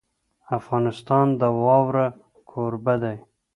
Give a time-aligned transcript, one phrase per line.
[0.57, 2.07] افغانستان د واوره
[2.49, 3.17] کوربه دی.